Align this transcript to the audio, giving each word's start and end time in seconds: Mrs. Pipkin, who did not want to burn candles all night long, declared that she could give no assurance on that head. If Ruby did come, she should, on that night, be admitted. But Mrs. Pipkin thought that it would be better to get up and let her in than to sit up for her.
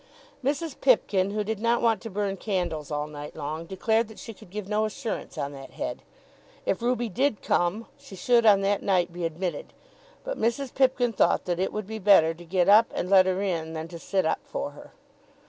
Mrs. 0.43 0.81
Pipkin, 0.81 1.29
who 1.29 1.43
did 1.43 1.59
not 1.59 1.79
want 1.79 2.01
to 2.01 2.09
burn 2.09 2.35
candles 2.35 2.89
all 2.89 3.05
night 3.05 3.35
long, 3.35 3.67
declared 3.67 4.07
that 4.07 4.17
she 4.17 4.33
could 4.33 4.49
give 4.49 4.67
no 4.67 4.85
assurance 4.85 5.37
on 5.37 5.53
that 5.53 5.73
head. 5.73 6.01
If 6.65 6.81
Ruby 6.81 7.07
did 7.07 7.43
come, 7.43 7.85
she 7.99 8.15
should, 8.15 8.43
on 8.43 8.61
that 8.61 8.81
night, 8.81 9.13
be 9.13 9.25
admitted. 9.25 9.73
But 10.23 10.39
Mrs. 10.39 10.73
Pipkin 10.73 11.13
thought 11.13 11.45
that 11.45 11.59
it 11.59 11.71
would 11.71 11.85
be 11.85 11.99
better 11.99 12.33
to 12.33 12.43
get 12.43 12.67
up 12.67 12.87
and 12.95 13.11
let 13.11 13.27
her 13.27 13.43
in 13.43 13.73
than 13.73 13.87
to 13.89 13.99
sit 13.99 14.25
up 14.25 14.39
for 14.43 14.71
her. 14.71 14.91